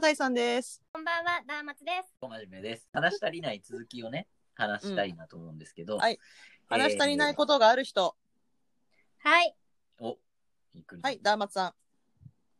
[0.00, 0.80] 大さんです。
[0.92, 2.14] こんばんは、ダーマツです。
[2.20, 2.88] 小真面目です。
[2.92, 5.96] 話し足りない続きをね、話したいなと思うんですけど。
[5.96, 6.20] んはい
[6.68, 8.14] 話し足りないことがある人。
[9.18, 9.56] はい、
[9.98, 10.04] と。
[10.04, 10.18] お、
[10.74, 11.02] ゆっくり。
[11.02, 11.74] はい、ダーマツさん。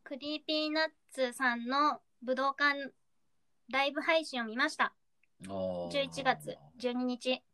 [0.02, 2.92] クリーピーナッツさんの武道館
[3.70, 4.92] ライブ配信を見ました。
[5.48, 7.44] おー11月12日。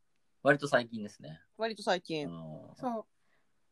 [0.43, 1.43] 割と最近ですね。
[1.59, 2.29] 割と最近。
[2.29, 3.05] うんそう。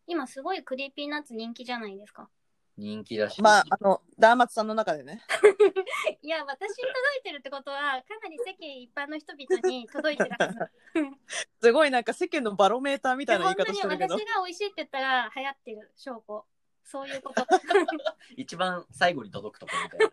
[0.07, 2.29] 今すごいクリーピーナッツ人気じゃないですか。
[2.79, 3.43] 人気だし。
[3.43, 5.23] まあ、あの、ダーマツさんの中でね。
[6.23, 10.59] いや、私に届いてるってことは、かなり世間一般の人々に届いてるはず。
[11.61, 14.43] すごいなんか世間のバロメーターみたいな言本い当に私が方してるけど。
[14.45, 16.47] 美味しいって言ったら流行ってる証拠。
[16.85, 17.47] そういうこと。
[18.37, 20.07] 一番最後に届くところみたいな。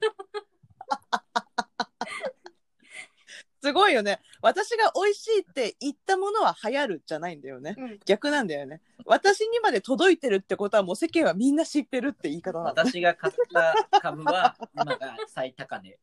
[3.62, 4.20] すごいよね。
[4.42, 7.76] 私が美味しいって言ったものは流行るじゃないんだよね。
[7.78, 8.82] うん、逆なんだよね。
[9.06, 12.70] 私にまで届いてるってことはもう世間はみんな知ってるって言い方なの。
[12.70, 16.00] 私が買った株は、今が最高値。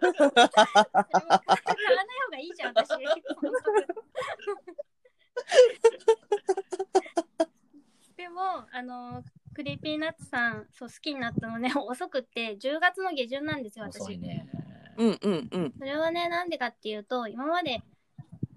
[0.00, 0.60] 買わない方
[2.30, 2.90] がいいじゃん、私。
[8.16, 14.02] でも、あの、クリーピーナッツさん、そう、好きになったのね、 遅くって、10月の下旬なんですよ、私。
[14.02, 14.46] 遅いね。
[15.00, 15.74] うんうんうん。
[15.78, 17.82] それはね、なんでかっていうと、今まで、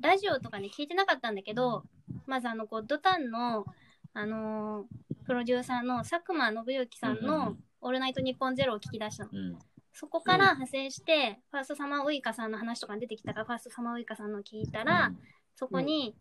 [0.01, 1.83] ラジオとかね、聞いてなかったんだけど、
[2.25, 3.65] まずあの、ゴッドタンの、
[4.13, 9.29] あのープロデューサーの佐久間宣行さんのん、オールナイトニッポンゼロを聞き出したの。
[9.33, 9.59] うん。
[9.93, 15.13] そこから派生して、ファーストサマーウイカさんの話とかに出てきたから、ファーストサマーウイカさんの聞いたら、
[15.55, 16.15] そこに、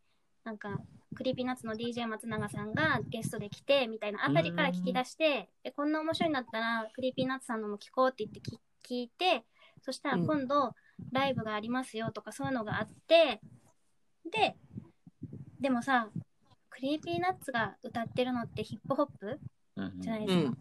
[0.45, 0.79] なんか、
[1.14, 9.45] クリーピーナッツの DJ 松永さんがゲストで来て、みたいなあたりから聞き出して、えこんな面白いんだったら、クリーピーナッツさんのも聞こうって言ってき聞いて、
[9.83, 10.75] そしたらうん今度、
[11.11, 13.41] ライブがありますよとかそういうのがあって、
[14.30, 14.56] で、
[15.61, 16.08] でもさ、
[16.70, 19.39] クリーピーナッツが歌ってるのってヒップホップ？
[19.77, 20.00] うん。
[20.00, 20.48] じゃないですか。
[20.48, 20.58] うん。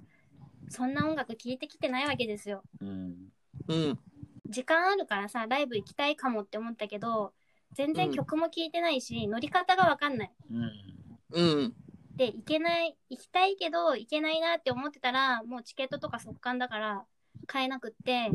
[0.69, 2.63] そんな音楽聴いてきてないわけですよ。
[2.80, 3.30] うん。
[3.67, 4.00] うん。
[4.47, 7.33] 時間あるからさ、ライブ行きたいかもって思ったけど、
[7.73, 10.31] 全然曲も聴いてないし、乗り方がわかんない。
[10.51, 10.72] うん。
[11.31, 11.75] うん。
[12.16, 17.06] で、行けない、行きたいけど、行けないなって思ってたら、もうチケットとか速乾だから、
[17.47, 18.29] 買えなくって、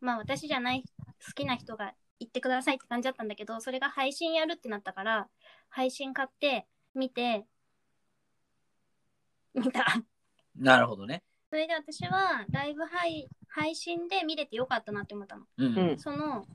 [0.00, 0.84] まあ私じゃない、
[1.26, 5.28] 好きな人が行ってくださいって感じだったんだけど、それが配信やるってなったから、
[5.68, 7.46] 配信買って、見て、
[9.54, 9.84] 見た。
[10.56, 11.22] なるほどね。
[11.50, 15.46] それで私は、ライブ配配信で見れてよかったなって思ったの。
[15.56, 15.78] うん。
[15.78, 16.46] うんその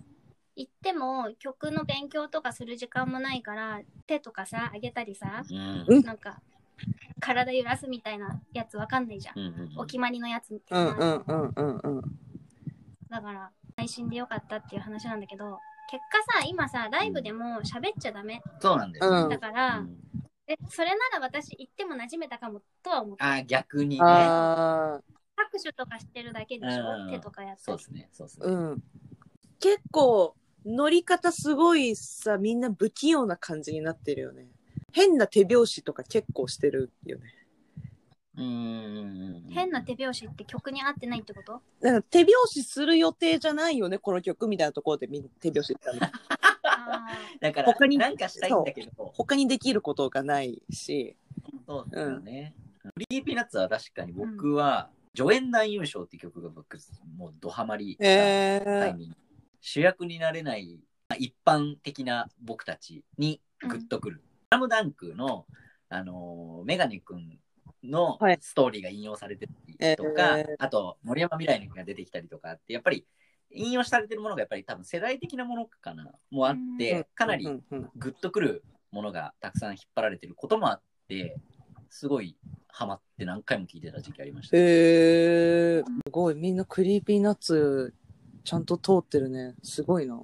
[0.53, 5.85] 行っても曲の勉強とかする時間もないから手とかさ上げたりさうん。
[5.87, 6.41] うんなんか
[7.21, 9.71] 体揺らすみたいなやつわかんないじゃん、うん。
[9.77, 12.01] お決まりのやつみたういな、んうんうんうんうん。
[13.11, 19.23] だから配信でよかったっていう話なんだけど結果さ今さライブでも喋っちゃダメそうなんだよ。
[19.23, 19.97] うんだから、うん
[20.47, 24.01] えそれなら私行っても馴染めたかもとは思ったあ、逆にね。
[24.01, 28.09] 拍手とかしてるだけでしょ、うん手とかやってそうですね。
[28.11, 28.45] そうですね。
[28.47, 28.83] うん。
[29.59, 30.35] 結構、
[30.65, 34.47] 乗り方すごいさ、みんな不器用な感じになってるよね。
[34.91, 37.23] 変な手拍子とか結構してるよね。
[38.41, 39.45] うん。
[39.49, 41.61] 変な手拍子って曲に合ってないってこと？
[41.81, 45.91] なんか手拍子する予定じゃないよね、この曲みたいなところでみんな手拍子した
[47.39, 51.15] だから、他になんかしたいんだけど、他にできることがないし。
[51.67, 52.55] そうですよね。
[52.83, 56.77] クリーピーナッツは確かに僕は、助演男優賞っていう曲が僕、
[57.17, 59.15] もうドハマりしたえー、タイミング。
[59.59, 60.79] 主役になれない
[61.09, 64.23] まあ一般的な僕たちにグッとくる。
[64.49, 65.45] スラムダンクの、
[65.89, 67.37] あのーメガネ君
[67.83, 73.05] のはいストーリーが引用されてたりとか、えーあと森山未来の君が出てきたりとかって、やっぱり
[73.53, 77.45] 引用されてるものがやっぱり多分世代的なものかな、もあって、うんかなり
[77.95, 81.37] グッとくるものがたくさん引っ張られてることもあって、
[81.89, 82.37] すごい
[82.67, 84.57] ハマって何回も聞いてた時期ありました。
[84.57, 87.93] えー、すごい、みんな Creepy Nuts
[88.43, 89.55] ちゃんと通ってるね。
[89.63, 90.21] すごいな。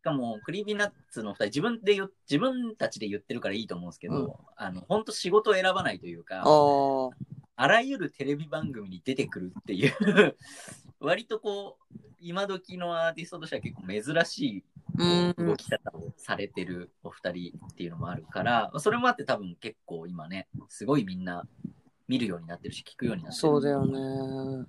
[0.00, 6.42] しかも、 Creepy Nuts の二人、自分で言う自分たちで言ってるからいいと思うんですけど、うんあの、本当仕事を選ばないというか
[7.56, 9.92] あ、らゆるテレビ番組に出てくるっていう、
[11.00, 14.64] 割とこう、今時のアーティストとしては結構珍しい
[14.98, 15.46] うん。
[15.46, 21.46] 動き方をされてるお二人っていうのもあるから、それもあって多分結構今ね、すごいみんな
[22.08, 23.40] 見るようになってるし、聞くようになってる。
[23.40, 24.66] そうだよね。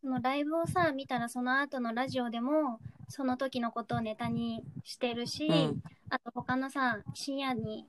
[0.00, 2.78] そのライブをさ見たらその後のラジオでも
[3.08, 7.86] その時のことをネタにしてるし、うんあと他のさ深夜に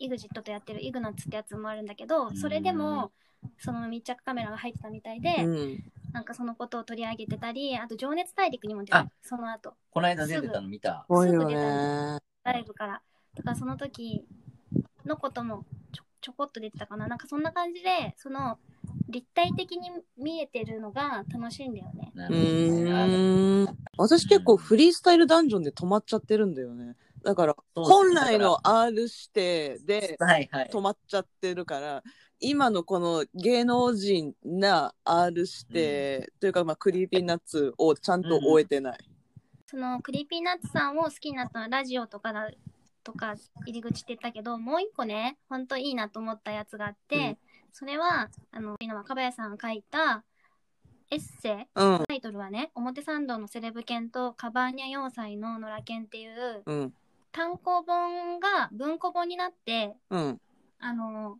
[0.00, 3.12] EXIT とやってるイグナッツってやつもあるんだけどそれでも
[3.58, 5.84] その密着カメラが入ってたみたいで、うん。
[6.12, 11.04] なんかそのことを取り上げてたりあと「情熱大陸」にも出たあその後この間出てたの見た。
[11.06, 12.18] すごいよすぐ出ね。
[12.44, 13.02] ライブから
[13.34, 14.24] だからその時
[15.06, 15.64] のことも
[16.22, 18.58] ちょこっと出てたかななんかそんな感じでその
[19.08, 22.12] 立体的に見えてるのが楽しいんだよね。
[22.16, 23.66] うん。
[23.98, 26.96] 私結構フリースタイルダンジョンで止まっちゃってるんだよね。
[27.22, 30.16] だから、本来の R 指定で。
[30.18, 32.02] 止まっちゃってるから、
[32.40, 38.98] 今のこの芸能人な R 指定、というか、まあ、 Creepy Nuts をちゃんと追えてない。
[39.66, 42.50] その Creepy Nuts さんを好きになったのはラジオとかだ
[43.04, 43.34] とか
[43.66, 47.38] 入り口って言ったけど、もう一個ね、ほんといいなと思ったやつがあって、うん
[47.72, 50.24] それは、あの、若林さんが書いた
[51.10, 56.94] エッセイ、うん、タイトルはね、表参道のセレブ犬とカバーニャ要塞の野良犬っていううん、
[57.32, 60.40] 単行本が文庫本になって、うん、
[60.80, 61.38] あの、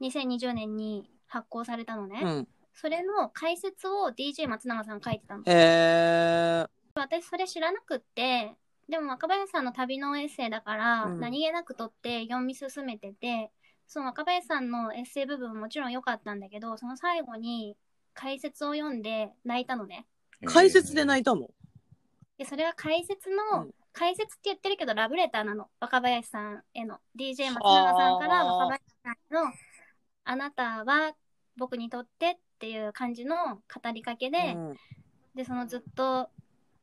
[0.00, 2.20] 2020年に発行されたのね。
[2.22, 2.48] うん。
[2.72, 5.42] それの解説を DJ 松永さん書いてたの。
[5.44, 6.68] へー。
[6.94, 8.54] 私それ知らなくって、
[8.88, 11.20] でも若林さんの旅のエッセイだから、うん。
[11.20, 13.50] 何気なく取って読み進めてて、
[13.86, 17.76] その若林さんのエッセイ部分ももちろん良かったんだけど、その最後に
[18.14, 20.06] 解説を読んで泣いたのね。
[20.44, 21.48] 解説で泣いいたの？
[22.38, 23.74] で、それは解説の、うん。
[23.92, 25.68] 解説って言ってるけどラブレターなの。
[25.80, 26.98] 若林さんへの。
[27.18, 29.52] DJ 松永さんからはあ若林さんへの、
[30.24, 31.14] あなたは
[31.56, 34.76] 僕にとってっていう感じの語りかけで、うん。
[35.34, 36.30] で、そのずっと、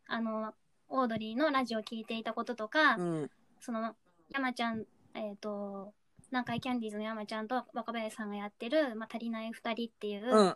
[0.08, 0.54] あの、
[0.90, 3.96] オードリーのラジオを聞いていたこととか、うん、その、
[4.34, 5.94] 山ちゃん、えっ、と、
[6.32, 10.56] 南海キャンディーズの山ちゃんと若林さんがやってる、まあ、足りない二人っていう、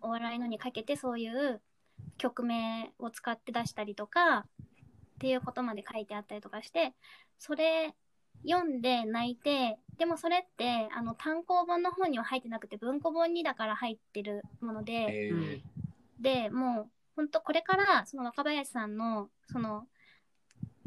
[0.00, 1.60] お笑いのにかけてそういう
[2.16, 4.44] 曲名を使って出したりとか、っ
[5.18, 6.94] ていうことまで書いてあったりとかして、
[7.38, 7.94] それ
[8.46, 15.60] 読んで泣いて、でもそれって、あの、単行本の方には入ってなくて、文庫本にだから入ってるもので、
[16.20, 19.88] でもう本当これからその若林さんのその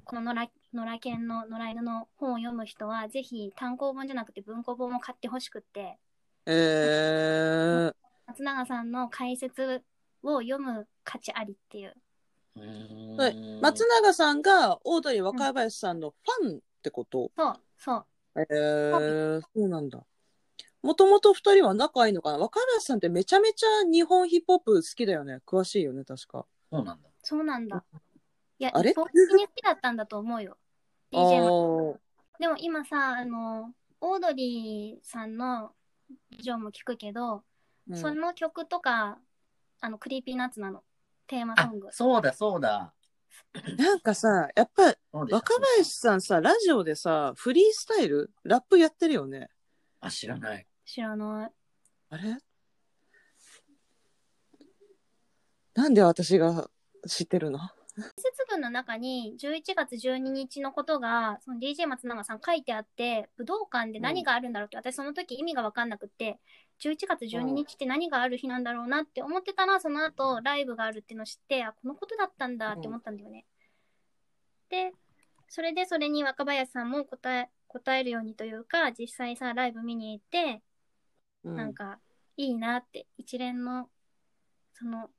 [0.05, 5.97] この野良野良犬の野良犬の本を読む人はぜひ単行本じゃなくて文庫本を買ってほしくって
[6.45, 7.93] えー、
[8.27, 9.83] 松永さんの解説
[10.23, 11.95] を読む価値ありっていう。
[13.17, 13.59] はい。
[13.61, 18.05] 松永さんがオードリー若林さんのファンってこと、そうそう。
[18.35, 19.99] えー、そうなんだ。
[20.83, 22.37] もともと二人は仲いいのかな？
[22.37, 25.39] 若林さんってめちゃめちゃ日本ヒップホップ好きだよね。
[25.45, 26.45] 詳しいよね、確か。
[26.71, 27.09] そうなんだ。
[27.21, 27.83] そうなんだ
[28.59, 28.91] いやあれ？
[28.91, 30.57] 一方的に好きだったんだと思うよ
[31.11, 31.99] DJ も
[32.33, 35.71] あでも今さあのオードリーさんの
[36.31, 39.19] ラジオも聞くけど、ーその曲とか
[39.81, 40.81] あの Creepy Nuts なの
[41.27, 42.93] テーマソあング、そうだそうだ。
[43.77, 48.31] なんかさ、やっぱ若林さんさ、ラジオでさ、フリースタイル？
[48.43, 49.49] ラップやってるよね。
[49.99, 50.65] あ、知らない。
[50.91, 51.51] 知らない。
[52.09, 52.38] あれ？
[55.73, 56.69] なんで私が
[57.07, 57.59] 知ってるの？
[57.59, 57.69] 解
[58.17, 66.39] 説文の中に11月12日のことがその DJ 松永さん書いてあって武道館で何があるんだろうって、私その時意味が分かんなくって
[66.83, 73.45] 11月12日って何がある日なんだろうなって思ってたらその後ライブがあるっていうのを知ってあこのことだったんだって思ったんだよね、
[74.69, 74.91] で
[75.47, 80.61] それでそれに若林さんも答え答えるようにというか実際さライブ見に行って
[81.43, 81.99] うんなんか
[82.38, 83.89] いいなって一連の
[84.73, 85.09] その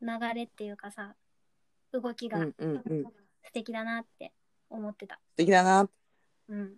[0.00, 1.14] 流れっていうかさ
[1.92, 2.38] 動きが。
[3.44, 4.32] 素敵だなって
[4.70, 5.16] 思ってた。
[5.16, 5.88] 素敵だな。
[6.48, 6.74] うん。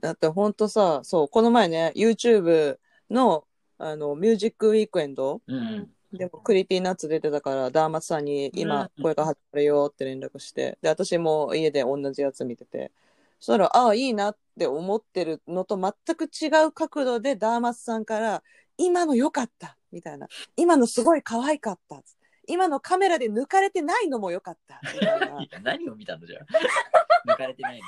[0.00, 2.78] だってほんとさ、そう、この前ね、YouTube
[3.10, 3.46] の、
[3.78, 5.90] あの、 Music Weekend うん。
[6.12, 12.92] でも、 Creepy Nuts 出てたから、ダーマツさんに今、うんこれから始まるよって連絡して、で、私も家で同じやつ見てて、
[13.40, 18.42] そしたら、ああ、いいなって思ってるのと全く違う角度で、ダーマツさんから、
[18.76, 20.28] 今の良かったみたいな。
[20.56, 22.02] 今のすごい可愛かった。
[22.46, 24.80] 今のカメラで抜かれてないのも良かった。
[24.92, 25.26] みたいな。
[25.42, 26.46] いや何を見たのじゃあ。
[27.32, 27.86] 抜かれてないの。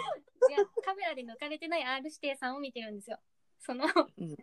[0.49, 3.21] いや、カメラで抜かれてない R 指定さんを見てるんですよ。
[3.61, 3.87] その、
[4.19, 4.37] うん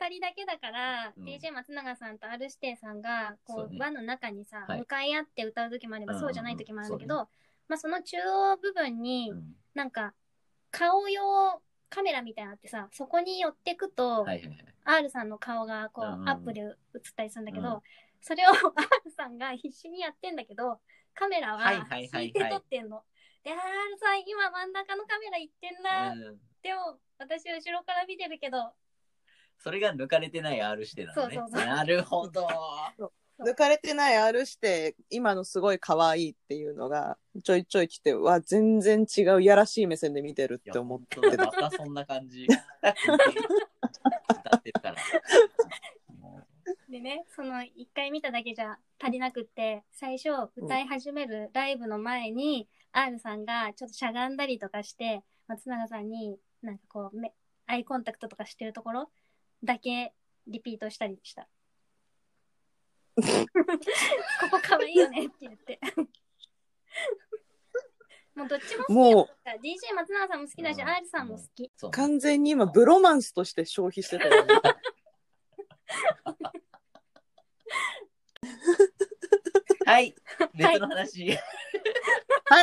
[0.00, 7.28] 二人だけだから、うん DJ 松永さんと R 指定さんが、こそうねう輪の中にさ、はい向かい合って歌う時もあれば、うんそうじゃない時もあるんだけど、そう
[7.68, 10.14] まあその中央部分に、うんなんか、
[10.70, 14.64] 顔用カメラみたいなのあってさ、そこに寄ってくと、はいはいはい。
[14.84, 16.74] R さんの顔がこう、うんうんアップで映っ
[17.16, 17.80] たりするんだけど、うん
[18.22, 20.78] それを R さんが必死にやってんだけど、
[21.14, 23.02] カメラはいははいはいはい引いて撮ってんの。
[23.42, 23.58] で、R
[23.98, 26.12] さん今真ん中のカメラ行ってんな。
[26.12, 28.74] うんでも、私後ろから見てるけど、
[29.58, 31.34] それが抜かれてない R してなのね。
[31.36, 32.46] そうそうそうなるほど。
[33.44, 42.46] 抜かれてない R して、今のすごい可愛いっていうのが、ちょいちょい来て、うわ、全然違う、やらしい目線で見てるって思ってまたそんな感じ。
[46.88, 57.32] でね、その一回見ただけじゃ足りなくって、最初歌い始めるライブの前に、R さんがちょっとしゃがんだりとかして、松永さんになんかこう目、
[57.66, 59.10] アイコンタクトとかしてるところ
[59.62, 60.12] だけ
[60.46, 61.48] リピートしたりした。
[64.40, 65.78] ここ可愛いよねって言って。
[68.34, 71.70] もうどっちも好きもうだ DJ 松永さんも好きだし、うん R さんも好き。
[71.76, 74.54] そう完全に今ブロマンスとして消費してたよね。
[79.86, 80.14] はい、
[80.54, 81.30] 別の話。
[81.30, 81.34] は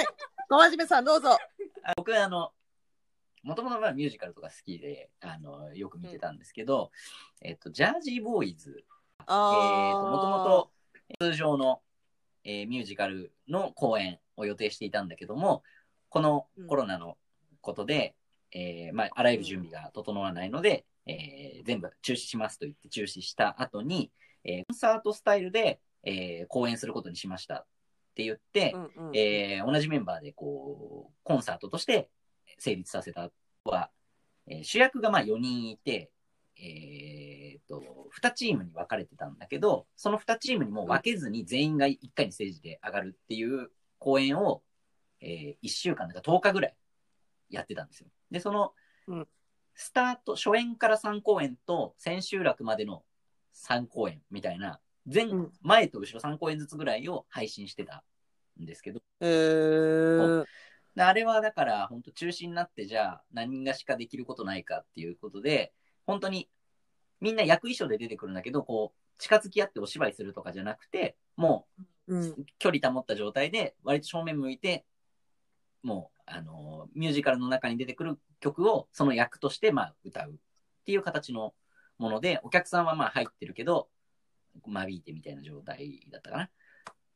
[0.01, 0.05] い。
[0.49, 1.37] 小真面目さんどうぞ。
[1.83, 2.53] あ僕はあの、
[3.43, 6.91] もともとミュージカルとか好きで、あの、よく見てたんですけど、
[7.41, 8.85] えっと、ジャージーボーイズ、
[9.29, 10.72] えもともと
[11.19, 11.81] 通常の、
[12.43, 15.63] えーミュージカルの公演を予定していたんだけども、
[16.10, 17.17] このコロナの
[17.62, 18.15] ことで、
[18.53, 24.12] えーまあ、あらゆる準備が整わないので、えー全部中止しますと言って中止した後に、
[24.43, 27.65] えーコンサートスタイルで、えー公演することにしましたっ
[28.15, 32.10] て言って、うんうんえー同じメンバーでこうコンサートとして
[32.57, 33.29] 成立させた。
[33.65, 33.89] は、
[34.48, 36.10] えー主役がまあ4人いて、
[36.59, 37.83] えー、と
[38.21, 44.61] 2チームに分かれてたんだけどその2チームにも分けずに全員が1回にステージで上がるっていう公演を、
[45.19, 46.75] え1週間だか10日ぐらい
[47.49, 48.07] やってたんですよ。
[48.31, 48.73] でその
[49.07, 49.27] うん。
[49.79, 53.03] スタート初演から3公演と千秋楽までの
[53.55, 55.51] 3公演みたいな前、うん。
[55.61, 58.03] 前と後ろ3公演ずつぐらいを配信してた
[58.59, 59.01] んですけど。
[59.19, 60.45] えー、
[60.95, 65.73] であれはだから本当中止になってじゃあ何がしかできることないかっていうことで
[66.07, 66.49] 本当に
[67.21, 71.83] みんな役衣装で出てくるんだけどこう近づき合ってお芝居するとかじゃなくてもう
[72.57, 74.85] 距離保った状態で割と正面向いて
[75.83, 80.33] もうあのミュージカルの中に出てくる曲をその役としてまあ歌うっ
[80.85, 81.53] ていう形の
[81.97, 83.89] ものでお客さんはまあ入ってるけど
[84.65, 86.49] 間引いてみたいな状態だったかな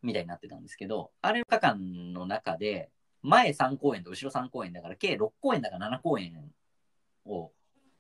[0.02, 2.90] みたいになってたんですけどあれ2日間の中で
[3.22, 6.34] 前3公演と後ろ3公演だから計6公演だから7公演
[7.26, 7.52] を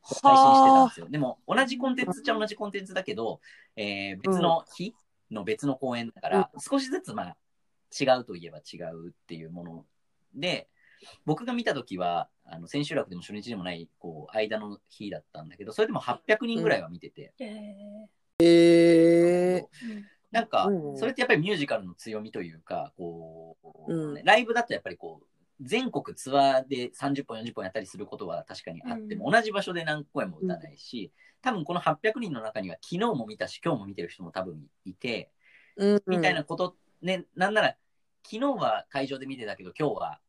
[0.04, 1.08] 配信してたんですよ。
[1.10, 3.40] でも同じコンテンツっちゃ同じコンテンツだけど、
[3.76, 4.96] えー別の日
[5.30, 7.38] の別の公演だから、少しずつまあ
[8.00, 9.86] 違うといえば違うっていうもの
[10.36, 10.68] で、
[11.26, 18.08] 僕が見た時は、あの千秋楽でも初日でもない、こう、間の日だったんだけど、それでも800人ぐらいは見てて、え
[18.40, 24.14] えうんなんかうん、それってやっぱりミュージカルの強みというか、こう、うん。
[24.14, 25.26] ねライブだとやっぱりこう、
[25.62, 35.32] 全国ツアーで30本、40本やったりすることは確かにあっても、同じ場所で何公演も歌わないし、多分この800人の中には昨日も見たし、今日も見てる人も多分いて、
[35.78, 37.76] うん、みたいなこと、ね、なんなら、
[38.24, 40.20] 昨日は会場で見てたけど、今日は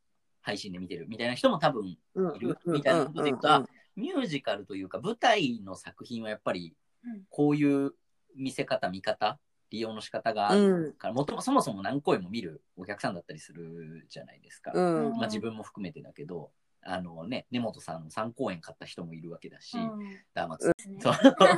[0.40, 1.98] 配信で見てるみたいな人も多分い
[2.40, 3.64] るみたいなことでいくと、あ
[3.96, 6.74] ミュージカルというか舞台の作品はやっぱり
[7.04, 7.22] うん。
[7.30, 7.92] こういう
[8.36, 9.38] 見せ方見方
[9.72, 15.12] 利用の仕方があるから、もともそもそも何公演も見るお客さんだったりするじゃないですか、うん。
[15.16, 16.50] まあ、自分も含めてだけど
[16.82, 20.18] あのね根本さんの3公演買った人もいるわけだし、うん。
[20.34, 20.68] ダーマツ。
[20.68, 20.98] ですね。
[21.00, 21.12] そう。
[21.24, 21.56] だか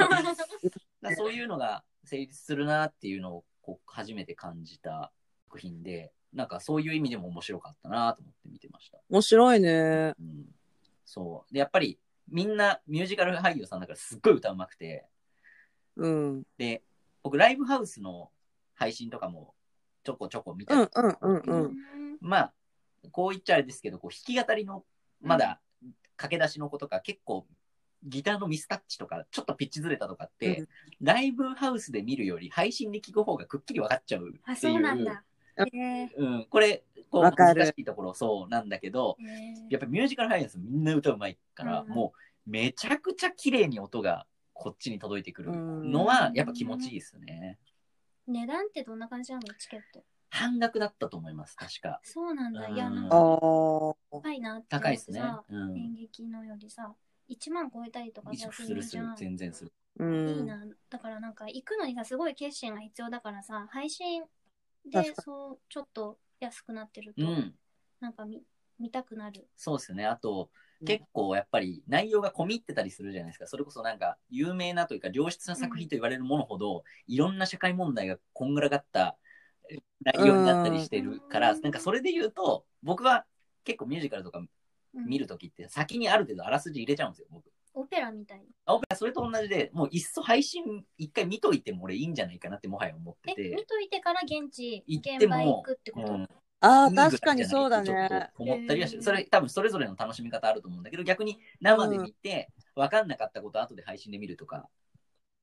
[1.02, 5.10] らそういうのが成立するなっていうのをこう初めて感じた
[5.48, 8.98] 作品でなんかそういう意味でも面白かったなと思って見てました。
[9.10, 10.14] 面白いね。
[10.20, 10.46] うん、
[11.04, 11.52] そう。
[11.52, 15.06] で、やっぱりみんなミュージカル俳優さんだからすっごい歌うまくて、
[15.96, 16.42] うん。
[16.58, 16.82] で、
[17.24, 18.30] 僕ライブハウスの
[18.74, 19.54] 配信とかも
[20.04, 20.88] ちょこちょこ見たり、うん
[21.22, 21.76] うんうんうん。
[22.20, 22.54] まあ、
[23.10, 24.84] こう言っちゃあれですけど、こう弾き語りの
[25.22, 25.60] まだ
[26.16, 27.46] 駆け出しの子とか結構
[28.04, 30.68] ギターのミスタッチとかちょっとピッチずれたとかって、うん。
[31.00, 34.40] ライブハウスで見るより配信で聞く方がくっきり分かっちゃうっていう。
[34.44, 35.24] あ、そうなんだ。
[35.56, 36.08] えー。
[36.18, 39.70] うん、これ、こう難しいところそうなんだけど、えー。
[39.70, 41.88] やっぱりミュージカル俳優さんみんな歌うまいから、うん。
[41.88, 42.12] も
[42.46, 47.58] うめちゃくちゃ綺麗に音がこっちに届いてくるのはやっぱ気持ちいいですね。
[48.26, 49.42] 値段ってどんな感じなの？
[49.58, 50.02] チケット。
[50.30, 52.00] 半額だったと思います、確か。
[52.02, 52.68] そうなんだ。
[52.68, 55.20] いや、うんなんあかー高いなって高いですね。
[55.20, 55.76] さうん。
[55.76, 56.94] 演劇のよりさ、
[57.28, 59.72] 1万超えたりとか一さ応するする、全然する。
[59.98, 60.28] うん。
[60.28, 60.64] いいな。
[60.90, 64.24] だからなんか行くのにさ、すごい決心が必要だからさ、配信
[64.86, 67.54] でそう、ちょっと安くなってると、うん。
[68.00, 68.42] なんか見
[68.78, 69.46] 見たくなる。
[69.56, 70.04] そうですね。
[70.06, 70.54] あと、うん
[70.86, 73.46] 結構やっぱり内容が込み入ってたりするじゃないですか。
[73.46, 79.16] それこそなんか有名なというか良質な作品と言われるものほど、いろんな社会問題がこんがらがった
[79.70, 83.24] え内容になったりしてるから、うんなんかそれで言うと、僕は
[83.64, 84.48] 結構ミュージカルとかうん
[85.06, 87.44] 見るときって先にある程度あらすじ入れちゃうんですよ、僕。
[87.76, 88.44] オペラみたいな。
[88.66, 93.66] あそれと同じで、もういっそ配信一回見といても俺いいんじゃないかなってもはや思ってえ、て見。
[93.66, 96.28] といてから現地、現場行もくってこと、うん
[96.64, 98.30] ああ、確かにそうだね。
[98.38, 104.68] 思ったりはしそれ多分それぞれの楽しみ方あると思うんだけど、逆に生で見て、分かんなかったこと後で配信で見るとか、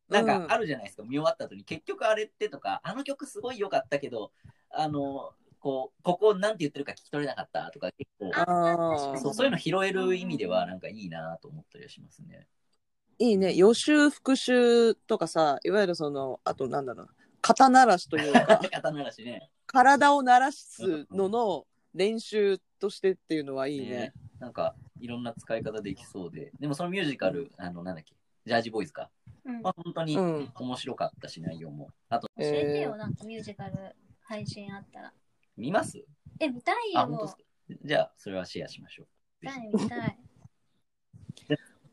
[0.09, 4.31] なんかあるじゃないですか、見終わった後に、結局あれってとか、あの曲すごい良かったけど、
[4.71, 8.31] あの、こう、ここなんて言ってるか聞き取れなかったとか、結構、
[9.21, 12.47] そうそういうの拾える意味では、なんかいいなと思ったりはしますね。
[13.19, 13.53] いいね。
[13.53, 18.39] 予習復習とかさ、いわゆるその、あとなんだろうな、肩慣らしというか、
[18.71, 19.49] 肩慣らしね。
[19.65, 23.89] 体を慣らすのの練習としてっていうのはいいね。
[23.89, 26.51] ねなんか、いろんな使い方できそうで。
[26.59, 29.09] でもそのミュージカル、あの、なんだっけ、ジャージボーイズか。
[29.43, 31.89] うんまあ、本当にうん面白かったし、内容も。
[32.09, 35.13] あと、教えてえよ、なんかミュージカル配信あったら。
[35.57, 36.03] 見ます？
[36.39, 37.77] え、見たいあ、本当ですよ。
[37.77, 37.87] か？
[37.87, 39.07] じゃあ、それはシェアしましょう。
[39.41, 40.17] 見たい、見たい。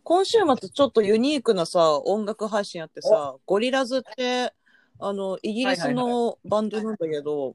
[0.04, 4.54] 今週末ちょっとユニークなさ、音楽配信あってさ、ゴリラズって、
[5.00, 7.54] あの、イギリスのバンドなんだけど、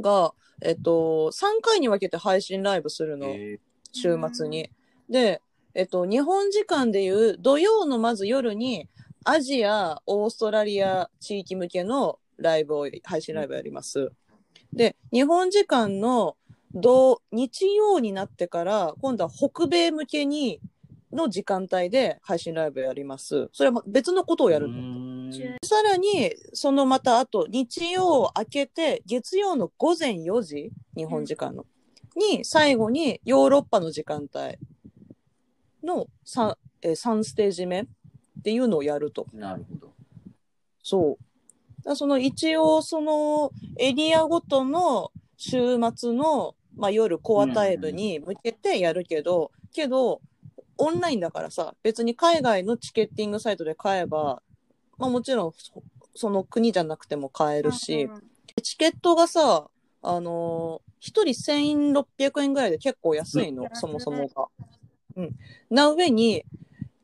[0.00, 3.26] が、えっと、3回に分けて配信ライブするの。
[3.28, 3.58] え
[3.92, 4.70] 週末に。
[5.08, 5.42] で、
[5.74, 8.88] えっと、日本時間でいう土曜のまず夜に
[9.24, 14.12] アジア、オーストラリア地域向けのライブを、配信ライブやります。
[14.72, 16.36] で、日本時間の
[16.74, 20.60] 土日曜になってから、今度は北米向けに
[21.12, 23.48] の時間帯で配信ライブやります。
[23.52, 24.74] それは別のことをやるの。
[25.62, 31.66] さらに、そのまた後、日曜明けて、月曜の午前4時、日本時間の、
[32.16, 34.58] に、最後にヨーロッパの時間帯
[35.82, 37.86] の 3, えー3ステージ目っ
[38.42, 39.26] ていうのをやると。
[39.32, 39.92] なるほど。
[40.82, 41.24] そう。
[41.78, 50.20] だからその一応、そのエリアごとの週末の、まあ、夜コアタイムに向けてやるけど、けど、
[50.78, 54.42] オンラインだからさ、別に海外のチケッティングサイトで買えば、
[54.98, 55.82] まあもちろんそ
[56.14, 58.22] その国じゃなくても買えるし、うんうん
[58.60, 59.68] チケットがさ、
[60.02, 64.48] あのー、一人1600円ぐらいで結構安いの、うんそもそもが。
[65.16, 65.30] うん。
[65.70, 66.44] な上に、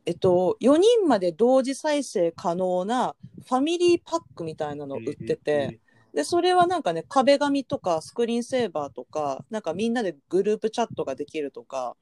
[0.04, 3.14] えっと、4人まで同時再生可能な
[3.46, 5.80] ファミリーパックみたいなの売ってて、
[6.14, 11.96] で、それはなんかね、壁紙とかスクリーンセーバーとか、なんかみんなでグループチャットができるとか、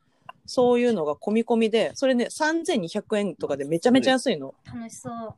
[0.47, 4.55] そういうのが込み込みで、それね、3200円とかでめちゃめちゃ安いの。
[4.65, 5.35] 楽しそう。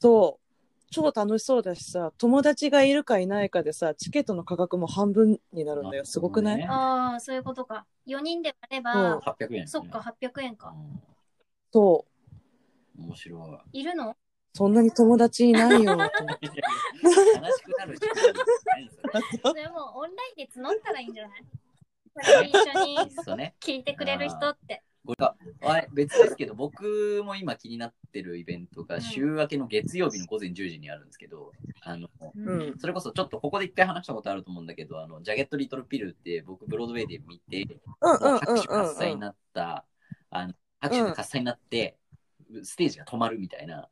[0.00, 0.46] そう。
[0.90, 6.04] 超楽しそうだしさ、友達がいるかいないかでさ、チケットの価格も半分になるんだよ。
[6.04, 7.86] すごくない、ねああ、そういうことか。
[8.06, 9.98] 4人で割れそうば、800円、そっか、。
[9.98, 10.74] 800円か。
[11.72, 12.06] そ
[12.98, 13.02] う。
[13.02, 14.16] 面白いるの？
[14.54, 15.92] そんなに友達いないよ。
[15.98, 18.32] 悲しくなる時間
[18.72, 18.96] ないです
[19.36, 21.44] よそれもうオンラインで募ったらいいんじゃない？
[22.22, 23.54] そ れ一緒にそうね。
[23.60, 24.82] 聞いてくれる人って。
[25.06, 32.74] これがあれ別ですけど、僕も今気になってるイベントが週明けの月曜日の午前10時にあるんですけど、あの、うん。
[32.78, 39.14] それこそちょっとここで一回話したことあると思うんだけど、あの、ジャゲット・リトル・ピルって僕ブロードウェイで見て、拍手喝采。
[39.14, 39.86] になった、
[40.30, 41.96] あの、拍手が喝采になって、
[42.62, 43.88] ステージが止まるみたいな、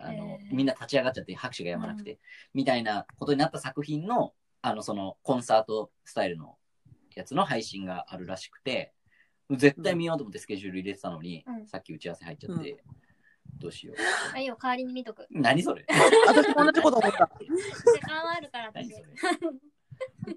[0.00, 2.18] あのみんな立ち上がっちゃって拍手がやまなくて、
[2.54, 6.56] みたいなことになった作品の、あの、その、コンサートスタイルの
[7.14, 8.92] やつの配信があるらしくて、
[9.50, 12.84] 絶対見ようと思ってスケジュール入れてたのに、うんさっき打ち合わせ入っちゃって、
[13.58, 13.94] どうしよ
[14.34, 15.22] あいいよ、代わりに見とく。
[15.22, 15.26] う。
[15.30, 15.84] 何それ？
[16.28, 17.30] 私も同じこと思った。
[17.38, 18.96] 時間はあるから、私何そ。
[19.00, 19.06] れ？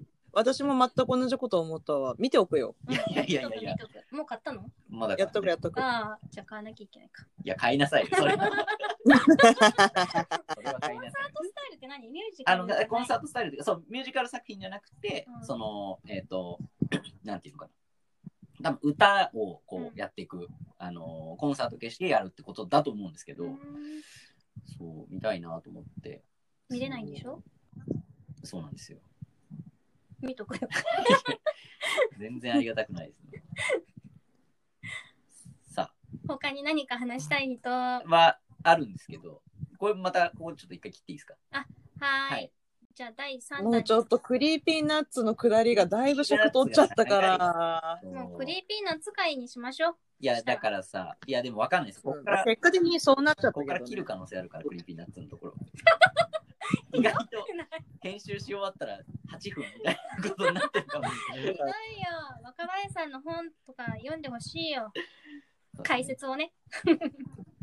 [0.34, 2.14] 私も全く同じこと思ったわ。
[2.18, 2.74] 見ておくよ。
[2.88, 4.64] うんいやいやいやいや見とく見とくもう買ったの？
[4.88, 5.78] まだやっとくやっとく。
[5.78, 7.26] ああ、じゃあ買わなきゃいけないか。
[7.44, 8.08] いや、買いなさいよ。
[8.16, 8.42] それ それ
[10.72, 11.22] は買いなさい。
[11.44, 12.08] スタイルって何？
[12.08, 12.88] ミュージカあのルじゃない？
[12.88, 16.58] コンサートスタイルで、そう、ミュージカル作品じゃなくて、うんその、えっ、と、
[17.24, 17.72] なんていうのかな。
[18.62, 20.48] 多分歌をこうやっていく、
[20.78, 23.58] あの、コンサート形式でやるってことだと思うんですけど、うん
[24.78, 26.22] そう、見たいなと思って。
[26.70, 27.42] 見れないんでしょ？
[28.44, 28.98] そうなんですよ。
[30.20, 30.68] 見とくよ。
[32.18, 33.42] 全然ありがたくないですね。
[35.74, 35.92] さ
[36.28, 37.70] 他に何か話したい人？
[37.70, 39.42] あ、ははあるんですけど、
[39.78, 41.34] これまた、ここちょっと一回切っていいですか？
[41.50, 42.44] ーい。
[42.44, 42.52] い。
[42.94, 43.64] じゃあ第3弾。
[43.64, 48.00] もうちょっと Creepy Nuts の下りがだいぶ尺取っちゃったから。
[48.04, 49.96] もう Creepy Nuts 会にしましょう。
[50.20, 52.02] いや、だからさ、いや、でもわかんないです。
[52.02, 53.80] ここから、結果的にそうなっちゃったここから。
[53.80, 55.54] 切る可能性あるから、 Creepy Nuts のところ。
[56.92, 57.44] 意外と
[58.00, 59.00] 編集し終わったら
[59.32, 61.72] 8分みたいなことになってるかもしれないひどいよ。
[62.44, 64.92] 若林さんの本とか読んでほしいよ。
[65.82, 66.52] 解説をね。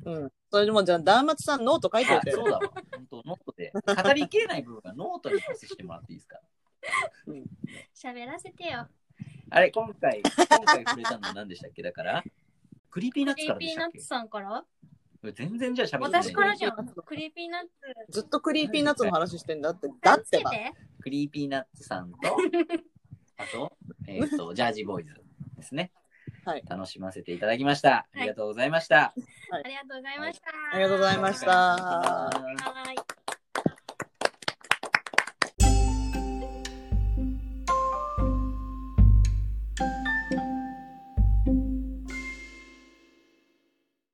[0.06, 0.32] うん。
[0.52, 2.32] それでもじゃあ、ダーマツさんノート書いておいて。
[2.32, 2.60] あそうだわ。
[2.92, 3.40] 本当ノー
[3.84, 4.04] トで。
[4.04, 6.40] 語りきれない部分がノートにパスしてもらっていいですか？
[7.96, 8.88] 喋らせてよ。
[9.52, 11.82] あれ、今回、今回触れたの何でしたっけ？
[11.82, 12.24] だから、
[12.90, 13.98] Creepy Nuts からでしたっけ？
[13.98, 14.66] ーピーナッツさんから？
[15.34, 16.86] 全然じゃあ喋ってない私からじゃん。
[16.88, 18.12] クリーピーナッツ。
[18.12, 19.90] ずっと Creepy Nuts の話してんだって。
[20.02, 20.50] だってば。
[20.52, 22.18] て Creepy Nuts さんと、
[23.38, 25.14] あと、えっ、と、ジャージーボーイズ
[25.58, 25.92] ですね。
[26.46, 26.64] はい。
[26.68, 28.08] 楽しませていただきました。
[28.14, 29.14] ありがとうございました。
[29.52, 30.50] ありがとうございました。
[30.72, 33.09] ありがとうございましたはい。